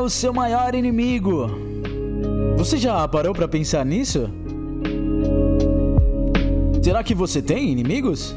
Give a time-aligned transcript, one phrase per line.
[0.00, 1.50] o seu maior inimigo?
[2.56, 4.30] Você já parou para pensar nisso?
[6.82, 8.34] Será que você tem inimigos?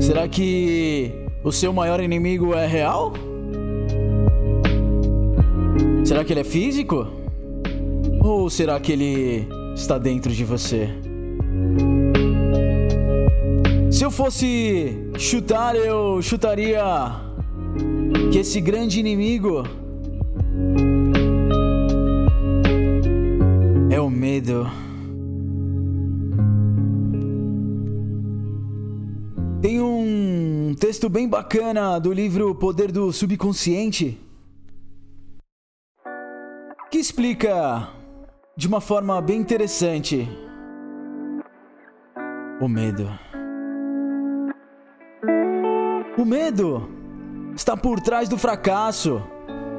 [0.00, 1.12] Será que
[1.44, 3.12] o seu maior inimigo é real?
[6.04, 7.06] Será que ele é físico?
[8.20, 10.88] Ou será que ele está dentro de você?
[13.90, 16.82] Se eu fosse chutar, eu chutaria
[18.30, 19.64] que esse grande inimigo
[23.90, 24.66] é o medo.
[29.60, 34.18] Tem um texto bem bacana do livro Poder do Subconsciente
[36.90, 37.88] que explica
[38.56, 40.28] de uma forma bem interessante
[42.60, 43.08] o medo.
[46.18, 46.99] O medo
[47.60, 49.22] está por trás do fracasso,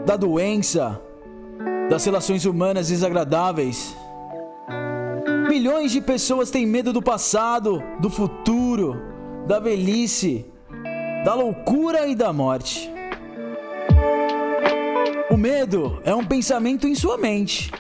[0.06, 1.02] da doença,
[1.90, 3.98] das relações humanas desagradáveis.
[5.50, 9.02] Milhões de pessoas têm medo do passado, do futuro,
[9.48, 10.46] da velhice,
[11.26, 12.88] da loucura e da morte.
[15.32, 17.72] O medo é um pensamento em sua mente.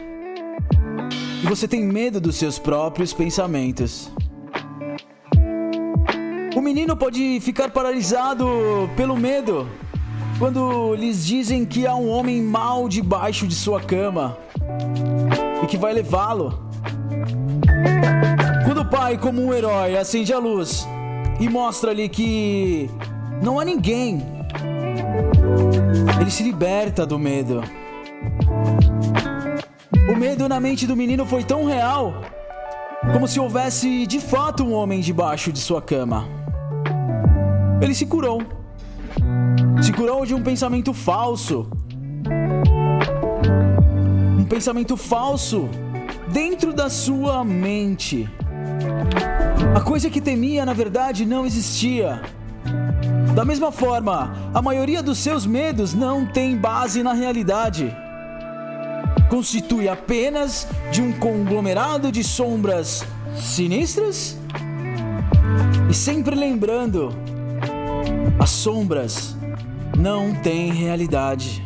[1.43, 4.11] E você tem medo dos seus próprios pensamentos.
[6.55, 8.47] O menino pode ficar paralisado
[8.97, 9.69] pelo medo
[10.41, 14.35] quando lhes dizem que há um homem mau debaixo de sua cama
[15.61, 16.65] e que vai levá-lo.
[18.65, 20.87] Quando o pai, como um herói, acende a luz
[21.39, 22.89] e mostra-lhe que
[23.39, 24.25] não há ninguém,
[26.19, 27.61] ele se liberta do medo.
[30.11, 32.15] O medo na mente do menino foi tão real
[33.13, 36.27] como se houvesse de fato um homem debaixo de sua cama.
[37.79, 38.60] Ele se curou.
[39.81, 41.69] Se curou de um pensamento falso.
[44.37, 45.69] Um pensamento falso
[46.31, 48.29] dentro da sua mente.
[49.75, 52.21] A coisa que temia, na verdade, não existia.
[53.35, 57.95] Da mesma forma, a maioria dos seus medos não tem base na realidade.
[59.29, 64.37] Constitui apenas de um conglomerado de sombras sinistras?
[65.89, 67.13] E sempre lembrando
[68.39, 69.35] as sombras
[69.97, 71.63] não têm realidade.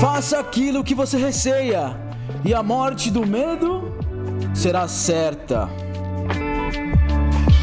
[0.00, 1.96] Faça aquilo que você receia,
[2.44, 3.92] e a morte do medo
[4.54, 5.68] será certa.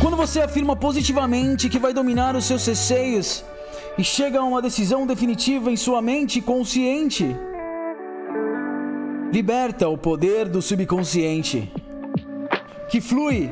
[0.02, 3.44] Quando você afirma positivamente que vai dominar os seus receios
[3.98, 7.36] e chega a uma decisão definitiva em sua mente consciente,
[9.32, 11.72] liberta o poder do subconsciente,
[12.90, 13.50] que flui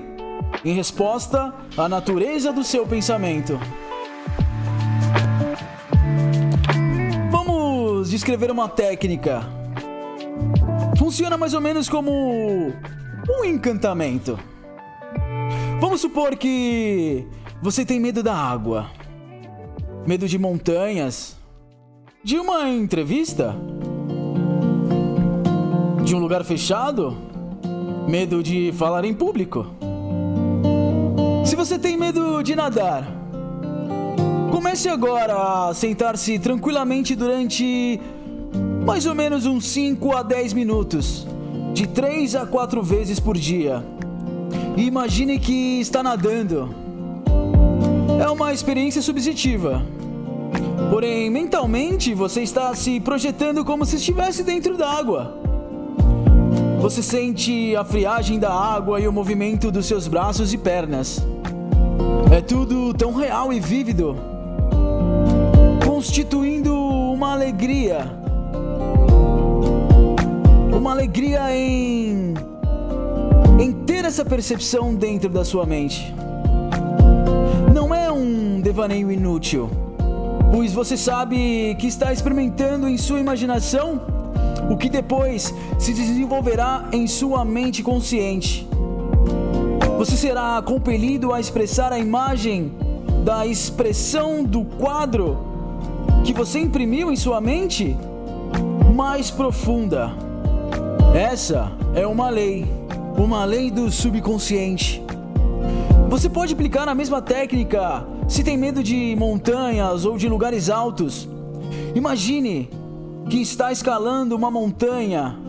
[0.63, 3.59] em resposta à natureza do seu pensamento.
[7.29, 9.41] Vamos descrever uma técnica.
[10.97, 12.11] Funciona mais ou menos como
[13.29, 14.39] um encantamento.
[15.79, 17.27] Vamos supor que
[17.61, 18.89] você tem medo da água,
[20.07, 21.37] medo de montanhas,
[22.23, 23.53] de uma entrevista,
[26.05, 27.17] de um lugar fechado,
[28.07, 29.82] medo de falar em público.
[31.53, 33.05] Se você tem medo de nadar,
[34.51, 35.35] comece agora
[35.67, 38.01] a sentar-se tranquilamente durante
[38.83, 41.27] mais ou menos uns 5 a 10 minutos,
[41.71, 43.85] de 3 a 4 vezes por dia.
[44.75, 46.73] E imagine que está nadando.
[48.19, 49.85] É uma experiência subjetiva.
[50.89, 55.39] Porém, mentalmente você está se projetando como se estivesse dentro d'água.
[56.81, 61.23] Você sente a friagem da água e o movimento dos seus braços e pernas.
[62.31, 64.15] É tudo tão real e vívido,
[65.85, 68.05] constituindo uma alegria.
[70.75, 72.33] Uma alegria em
[73.59, 76.13] em ter essa percepção dentro da sua mente.
[77.73, 79.69] Não é um devaneio inútil,
[80.51, 84.01] pois você sabe que está experimentando em sua imaginação
[84.69, 88.67] o que depois se desenvolverá em sua mente consciente.
[90.03, 92.73] Você será compelido a expressar a imagem
[93.23, 95.37] da expressão do quadro
[96.25, 97.95] que você imprimiu em sua mente
[98.93, 100.11] mais profunda.
[101.15, 102.65] Essa é uma lei,
[103.17, 105.01] uma lei do subconsciente.
[106.09, 111.29] Você pode aplicar a mesma técnica se tem medo de montanhas ou de lugares altos.
[111.95, 112.69] Imagine
[113.29, 115.39] que está escalando uma montanha.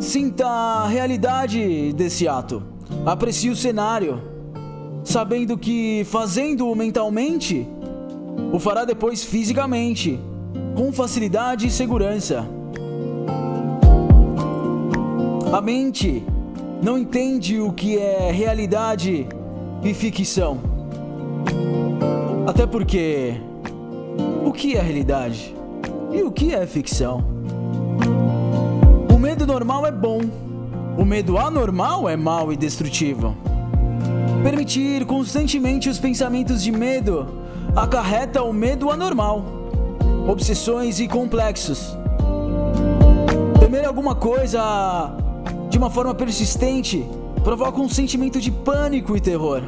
[0.00, 2.77] Sinta a realidade desse ato.
[3.08, 4.20] Aprecie o cenário,
[5.02, 7.66] sabendo que fazendo-o mentalmente,
[8.52, 10.20] o fará depois fisicamente,
[10.76, 12.46] com facilidade e segurança.
[15.50, 16.22] A mente
[16.82, 19.26] não entende o que é realidade
[19.82, 20.60] e ficção.
[22.46, 23.40] Até porque
[24.44, 25.56] o que é realidade
[26.12, 27.24] e o que é ficção?
[29.10, 30.20] O medo normal é bom,
[30.98, 33.36] o medo anormal é mau e destrutivo.
[34.42, 37.24] Permitir constantemente os pensamentos de medo
[37.76, 39.44] acarreta o medo anormal,
[40.28, 41.96] obsessões e complexos.
[43.60, 45.14] Temer alguma coisa
[45.70, 47.06] de uma forma persistente
[47.44, 49.62] provoca um sentimento de pânico e terror.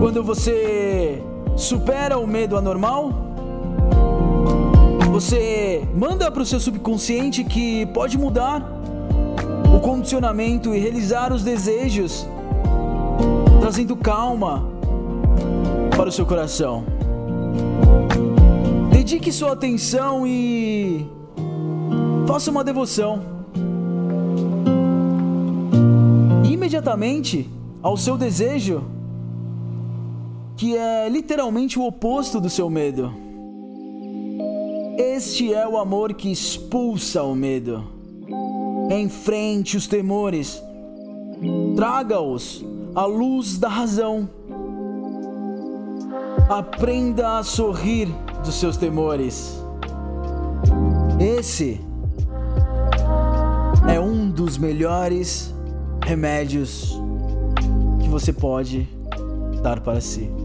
[0.00, 1.22] Quando você
[1.56, 3.12] supera o medo anormal,
[5.12, 8.81] você manda para o seu subconsciente que pode mudar
[9.82, 12.24] condicionamento e realizar os desejos,
[13.60, 14.64] trazendo calma
[15.96, 16.84] para o seu coração.
[18.92, 21.04] Dedique sua atenção e
[22.28, 23.20] faça uma devoção.
[26.48, 27.50] Imediatamente
[27.82, 28.84] ao seu desejo,
[30.56, 33.12] que é literalmente o oposto do seu medo.
[34.96, 38.01] Este é o amor que expulsa o medo.
[38.92, 40.62] Enfrente os temores,
[41.74, 42.62] traga-os
[42.94, 44.28] à luz da razão.
[46.46, 48.06] Aprenda a sorrir
[48.44, 49.58] dos seus temores.
[51.18, 51.80] Esse
[53.90, 55.54] é um dos melhores
[56.04, 57.00] remédios
[58.02, 58.86] que você pode
[59.62, 60.41] dar para si.